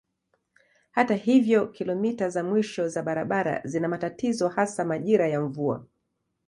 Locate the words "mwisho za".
2.43-3.03